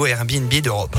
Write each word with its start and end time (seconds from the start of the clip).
Airbnb 0.00 0.62
d'Europe. 0.62 0.96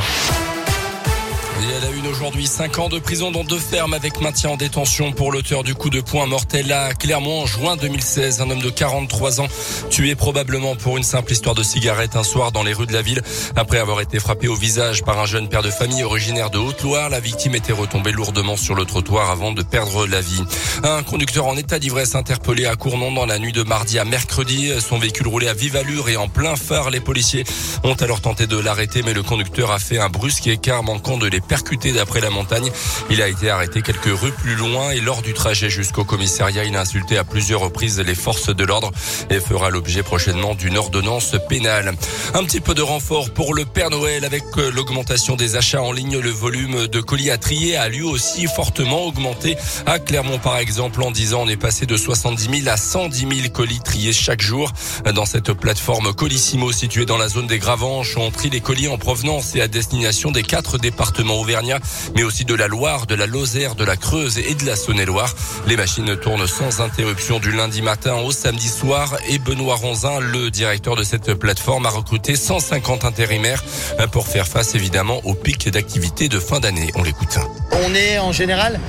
Et 1.61 1.65
elle 1.65 1.85
a 1.85 1.91
une 1.95 2.07
aujourd'hui 2.07 2.47
5 2.47 2.79
ans 2.79 2.89
de 2.89 2.99
prison 2.99 3.31
dans 3.31 3.43
deux 3.43 3.59
fermes 3.59 3.93
avec 3.93 4.19
maintien 4.21 4.49
en 4.49 4.57
détention 4.57 5.11
pour 5.11 5.31
l'auteur 5.31 5.63
du 5.63 5.75
coup 5.75 5.89
de 5.89 6.01
poing 6.01 6.25
mortel 6.25 6.71
à 6.71 6.93
Clermont 6.93 7.41
en 7.41 7.45
juin 7.45 7.75
2016. 7.77 8.41
Un 8.41 8.49
homme 8.49 8.61
de 8.61 8.69
43 8.69 9.39
ans 9.39 9.47
tué 9.89 10.15
probablement 10.15 10.75
pour 10.75 10.97
une 10.97 11.03
simple 11.03 11.31
histoire 11.31 11.53
de 11.53 11.63
cigarette 11.63 12.15
un 12.15 12.23
soir 12.23 12.51
dans 12.51 12.63
les 12.63 12.73
rues 12.73 12.87
de 12.87 12.93
la 12.93 13.01
ville. 13.01 13.21
Après 13.55 13.77
avoir 13.77 14.01
été 14.01 14.19
frappé 14.19 14.47
au 14.47 14.55
visage 14.55 15.03
par 15.03 15.19
un 15.19 15.25
jeune 15.25 15.47
père 15.47 15.61
de 15.61 15.69
famille 15.69 16.03
originaire 16.03 16.49
de 16.49 16.57
Haute-Loire, 16.57 17.09
la 17.09 17.19
victime 17.19 17.55
était 17.55 17.73
retombée 17.73 18.11
lourdement 18.11 18.57
sur 18.57 18.73
le 18.73 18.85
trottoir 18.85 19.29
avant 19.29 19.51
de 19.51 19.61
perdre 19.61 20.07
la 20.07 20.21
vie. 20.21 20.43
Un 20.83 21.03
conducteur 21.03 21.45
en 21.45 21.55
état 21.55 21.77
d'ivresse 21.77 22.15
interpellé 22.15 22.65
à 22.65 22.75
Cournon 22.75 23.11
dans 23.11 23.25
la 23.25 23.37
nuit 23.37 23.53
de 23.53 23.63
mardi 23.63 23.99
à 23.99 24.05
mercredi. 24.05 24.71
Son 24.79 24.97
véhicule 24.97 25.27
roulait 25.27 25.49
à 25.49 25.53
vive 25.53 25.75
allure 25.75 26.09
et 26.09 26.17
en 26.17 26.27
plein 26.27 26.55
phare. 26.55 26.89
Les 26.89 26.99
policiers 26.99 27.43
ont 27.83 27.93
alors 27.93 28.21
tenté 28.21 28.47
de 28.47 28.57
l'arrêter, 28.57 29.03
mais 29.03 29.13
le 29.13 29.23
conducteur 29.23 29.71
a 29.71 29.79
fait 29.79 29.99
un 29.99 30.09
brusque 30.09 30.47
écart 30.47 30.83
manquant 30.83 31.17
de 31.17 31.27
les 31.27 31.42
percuté 31.47 31.91
d'après 31.91 32.21
la 32.21 32.29
montagne. 32.29 32.71
Il 33.09 33.21
a 33.21 33.27
été 33.27 33.49
arrêté 33.49 33.81
quelques 33.81 34.05
rues 34.05 34.31
plus 34.31 34.55
loin 34.55 34.91
et 34.91 34.99
lors 34.99 35.21
du 35.21 35.33
trajet 35.33 35.69
jusqu'au 35.69 36.03
commissariat, 36.03 36.63
il 36.63 36.75
a 36.75 36.81
insulté 36.81 37.17
à 37.17 37.23
plusieurs 37.23 37.61
reprises 37.61 37.99
les 37.99 38.15
forces 38.15 38.55
de 38.55 38.63
l'ordre 38.63 38.91
et 39.29 39.39
fera 39.39 39.69
l'objet 39.69 40.03
prochainement 40.03 40.55
d'une 40.55 40.77
ordonnance 40.77 41.35
pénale. 41.49 41.93
Un 42.33 42.43
petit 42.43 42.61
peu 42.61 42.73
de 42.73 42.81
renfort 42.81 43.29
pour 43.31 43.53
le 43.53 43.65
Père 43.65 43.89
Noël 43.89 44.25
avec 44.25 44.43
euh, 44.57 44.71
l'augmentation 44.71 45.35
des 45.35 45.55
achats 45.55 45.81
en 45.81 45.91
ligne. 45.91 46.19
Le 46.19 46.29
volume 46.29 46.87
de 46.87 47.01
colis 47.01 47.31
à 47.31 47.37
trier 47.37 47.75
a 47.75 47.89
lui 47.89 48.01
aussi 48.01 48.47
fortement 48.47 49.05
augmenté. 49.05 49.57
À 49.85 49.99
Clermont, 49.99 50.39
par 50.39 50.57
exemple, 50.57 51.01
en 51.03 51.11
10 51.11 51.33
ans, 51.33 51.41
on 51.43 51.47
est 51.47 51.57
passé 51.57 51.85
de 51.85 51.97
70 51.97 52.61
000 52.63 52.73
à 52.73 52.77
110 52.77 53.19
000 53.19 53.31
colis 53.53 53.81
triés 53.81 54.13
chaque 54.13 54.41
jour. 54.41 54.71
Dans 55.13 55.25
cette 55.25 55.53
plateforme 55.53 56.13
Colissimo 56.13 56.71
située 56.71 57.05
dans 57.05 57.17
la 57.17 57.27
zone 57.27 57.47
des 57.47 57.59
Gravanches, 57.59 58.17
on 58.17 58.31
trie 58.31 58.49
les 58.49 58.61
colis 58.61 58.87
en 58.87 58.97
provenance 58.97 59.55
et 59.55 59.61
à 59.61 59.67
destination 59.67 60.31
des 60.31 60.43
quatre 60.43 60.77
départements 60.77 61.32
Auvergnat, 61.33 61.79
mais 62.15 62.23
aussi 62.23 62.45
de 62.45 62.55
la 62.55 62.67
Loire, 62.67 63.05
de 63.07 63.15
la 63.15 63.27
Lozère, 63.27 63.75
de 63.75 63.83
la 63.83 63.95
Creuse 63.95 64.37
et 64.37 64.55
de 64.55 64.65
la 64.65 64.75
Saône-et-Loire. 64.75 65.33
Les 65.67 65.77
machines 65.77 66.15
tournent 66.17 66.47
sans 66.47 66.81
interruption 66.81 67.39
du 67.39 67.51
lundi 67.51 67.81
matin 67.81 68.15
au 68.15 68.31
samedi 68.31 68.67
soir 68.67 69.15
et 69.29 69.39
Benoît 69.39 69.75
Ronzin, 69.75 70.19
le 70.19 70.49
directeur 70.49 70.95
de 70.95 71.03
cette 71.03 71.33
plateforme, 71.33 71.85
a 71.85 71.89
recruté 71.89 72.35
150 72.35 73.05
intérimaires 73.05 73.63
pour 74.11 74.27
faire 74.27 74.47
face 74.47 74.75
évidemment 74.75 75.19
au 75.23 75.33
pic 75.33 75.69
d'activité 75.69 76.29
de 76.29 76.39
fin 76.39 76.59
d'année. 76.59 76.91
On 76.95 77.03
l'écoute. 77.03 77.37
On 77.71 77.93
est 77.95 78.19
en 78.19 78.31
général 78.31 78.79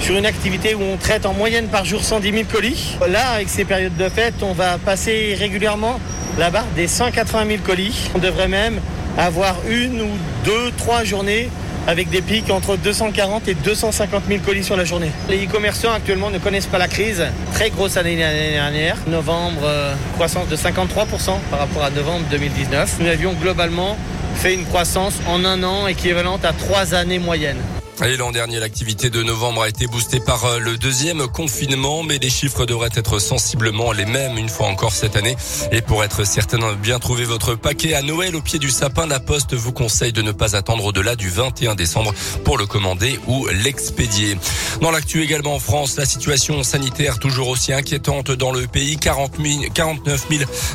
sur 0.00 0.16
une 0.16 0.26
activité 0.26 0.74
où 0.74 0.82
on 0.82 0.96
traite 0.96 1.26
en 1.26 1.34
moyenne 1.34 1.66
par 1.66 1.84
jour 1.84 2.02
110 2.02 2.32
000 2.32 2.44
colis. 2.50 2.96
Là, 3.08 3.30
avec 3.30 3.48
ces 3.48 3.64
périodes 3.64 3.96
de 3.96 4.08
fête, 4.08 4.34
on 4.42 4.52
va 4.52 4.78
passer 4.78 5.34
régulièrement 5.38 6.00
la 6.38 6.50
barre 6.50 6.66
des 6.76 6.86
180 6.86 7.46
000 7.46 7.58
colis. 7.64 8.10
On 8.14 8.18
devrait 8.18 8.48
même 8.48 8.80
avoir 9.16 9.56
une 9.68 10.00
ou 10.02 10.10
deux, 10.44 10.70
trois 10.76 11.04
journées 11.04 11.50
avec 11.88 12.10
des 12.10 12.20
pics 12.20 12.50
entre 12.50 12.76
240 12.76 13.48
et 13.48 13.54
250 13.54 14.24
000 14.28 14.40
colis 14.44 14.68
la 14.76 14.84
journée. 14.84 15.10
Les 15.30 15.46
e-commerçants 15.46 15.90
actuellement 15.90 16.28
ne 16.28 16.38
connaissent 16.38 16.66
pas 16.66 16.76
la 16.76 16.86
crise. 16.86 17.24
Très 17.54 17.70
grosse 17.70 17.96
année 17.96 18.14
dernière. 18.16 18.96
Novembre, 19.06 19.62
euh, 19.64 19.94
croissance 20.14 20.48
de 20.48 20.56
53% 20.56 21.38
par 21.50 21.60
rapport 21.60 21.82
à 21.82 21.90
novembre 21.90 22.26
2019. 22.30 22.98
Nous 23.00 23.08
avions 23.08 23.32
globalement 23.32 23.96
fait 24.34 24.52
une 24.52 24.66
croissance 24.66 25.14
en 25.26 25.46
un 25.46 25.62
an 25.64 25.86
équivalente 25.86 26.44
à 26.44 26.52
trois 26.52 26.94
années 26.94 27.18
moyennes. 27.18 27.62
Et 28.06 28.16
l'an 28.16 28.30
dernier, 28.30 28.60
l'activité 28.60 29.10
de 29.10 29.24
novembre 29.24 29.62
a 29.62 29.68
été 29.68 29.88
boostée 29.88 30.20
par 30.20 30.44
euh, 30.44 30.58
le 30.60 30.78
deuxième 30.78 31.26
confinement, 31.26 32.04
mais 32.04 32.18
les 32.18 32.30
chiffres 32.30 32.64
devraient 32.64 32.90
être 32.94 33.18
sensiblement 33.18 33.90
les 33.90 34.04
mêmes 34.04 34.38
une 34.38 34.48
fois 34.48 34.68
encore 34.68 34.92
cette 34.92 35.16
année. 35.16 35.36
Et 35.72 35.82
pour 35.82 36.04
être 36.04 36.24
certain 36.24 36.58
de 36.58 36.74
bien 36.76 37.00
trouver 37.00 37.24
votre 37.24 37.56
paquet 37.56 37.94
à 37.94 38.02
Noël 38.02 38.36
au 38.36 38.40
pied 38.40 38.60
du 38.60 38.70
sapin, 38.70 39.08
la 39.08 39.18
Poste 39.18 39.54
vous 39.54 39.72
conseille 39.72 40.12
de 40.12 40.22
ne 40.22 40.30
pas 40.30 40.54
attendre 40.54 40.84
au-delà 40.84 41.16
du 41.16 41.28
21 41.28 41.74
décembre 41.74 42.14
pour 42.44 42.56
le 42.56 42.66
commander 42.66 43.18
ou 43.26 43.48
l'expédier. 43.48 44.38
Dans 44.80 44.92
l'actu 44.92 45.24
également 45.24 45.56
en 45.56 45.58
France, 45.58 45.96
la 45.96 46.04
situation 46.04 46.62
sanitaire 46.62 47.18
toujours 47.18 47.48
aussi 47.48 47.72
inquiétante 47.72 48.30
dans 48.30 48.52
le 48.52 48.68
pays. 48.68 48.96
40 48.96 49.32
000, 49.42 49.72
49 49.74 50.26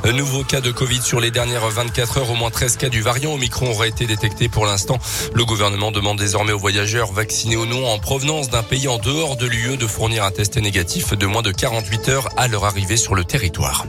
000 0.04 0.14
nouveaux 0.14 0.44
cas 0.44 0.60
de 0.60 0.72
Covid 0.72 1.02
sur 1.02 1.22
les 1.22 1.32
dernières 1.32 1.70
24 1.70 2.18
heures. 2.18 2.32
Au 2.32 2.36
moins 2.36 2.52
13 2.52 2.76
cas 2.76 2.90
du 2.90 3.02
variant 3.02 3.34
Omicron 3.34 3.72
auraient 3.72 3.90
été 3.90 4.08
détectés 4.08 4.50
pour 4.50 4.66
l'instant. 4.66 5.00
Le 5.34 5.46
gouvernement 5.46 5.92
demande 5.92 6.20
désormais 6.20 6.52
aux 6.52 6.60
voyageurs 6.60 7.13
vaccinés 7.14 7.56
ou 7.56 7.66
non 7.66 7.88
en 7.88 8.00
provenance 8.00 8.50
d'un 8.50 8.64
pays 8.64 8.88
en 8.88 8.98
dehors 8.98 9.38
de 9.38 9.46
l'UE 9.46 9.78
de 9.78 9.88
fournir 9.88 10.24
un 10.24 10.32
test 10.32 10.58
négatif 10.58 11.14
de 11.14 11.26
moins 11.26 11.44
de 11.44 11.52
48 11.52 12.10
heures 12.10 12.30
à 12.38 12.48
leur 12.48 12.66
arrivée 12.66 12.98
sur 12.98 13.16
le 13.16 13.24
territoire. 13.24 13.86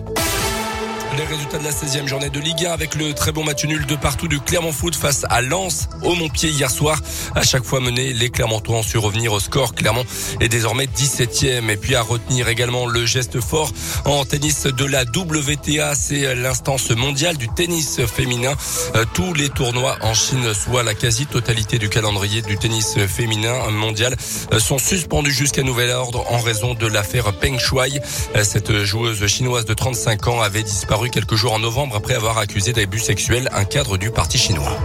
Les 1.17 1.25
résultats 1.25 1.59
de 1.59 1.65
la 1.65 1.71
16e 1.71 2.09
journée 2.09 2.29
de 2.29 2.41
Ligue 2.41 2.67
1 2.67 2.73
avec 2.73 2.97
le 2.97 3.13
très 3.15 3.31
bon 3.31 3.45
match 3.45 3.65
nul 3.65 3.87
de 3.87 3.95
partout 3.95 4.27
du 4.27 4.41
Clermont 4.41 4.73
Foot 4.73 4.97
face 4.97 5.25
à 5.31 5.43
Lens 5.43 5.89
au 6.03 6.15
Montpied 6.17 6.49
hier 6.49 6.71
soir. 6.71 7.01
À 7.37 7.43
chaque 7.43 7.63
fois 7.63 7.79
mené, 7.79 8.13
les 8.13 8.31
Clermontois 8.31 8.79
ont 8.79 8.83
su 8.83 8.99
revenir 8.99 9.33
au 9.33 9.39
score. 9.39 9.75
Clermont 9.75 10.05
est 10.41 10.49
désormais 10.49 10.87
17e. 10.87 11.71
Et 11.71 11.77
puis 11.77 11.95
à 11.95 12.03
retenir 12.03 12.49
également 12.49 12.87
le 12.87 13.07
geste 13.07 13.41
fort 13.41 13.71
en 14.05 14.25
tennis 14.25 14.65
de 14.65 14.85
la 14.85 15.03
WTA. 15.03 15.95
C'est 15.95 16.35
l'instance 16.35 16.91
mondiale 16.91 17.37
du 17.37 17.49
tennis 17.49 18.01
féminin. 18.07 18.55
Euh, 18.97 19.05
tous 19.15 19.35
les 19.35 19.51
tournois 19.51 19.97
en 20.01 20.15
Chine, 20.15 20.53
soit 20.53 20.83
la 20.83 20.95
quasi-totalité 20.95 21.79
du 21.79 21.89
calendrier 21.89 22.43
du 22.43 22.57
tennis 22.59 22.99
féminin 23.07 23.71
mondial, 23.71 24.17
euh, 24.53 24.59
sont 24.59 24.79
suspendus 24.79 25.33
jusqu'à 25.33 25.63
nouvel 25.63 25.91
ordre 25.91 26.25
en 26.33 26.39
raison 26.39 26.75
de 26.75 26.87
l'affaire 26.89 27.33
Peng 27.35 27.59
Shuai. 27.59 28.01
Euh, 28.35 28.43
cette 28.43 28.83
joueuse 28.83 29.25
chinoise 29.27 29.65
de 29.65 29.75
35 29.75 30.27
ans 30.27 30.41
avait 30.41 30.65
quelques 31.11 31.35
jours 31.35 31.53
en 31.53 31.59
novembre 31.59 31.97
après 31.97 32.15
avoir 32.15 32.39
accusé 32.39 32.73
d'abus 32.73 32.99
sexuels 32.99 33.49
un 33.53 33.65
cadre 33.65 33.97
du 33.97 34.11
parti 34.11 34.39
chinois. 34.39 34.77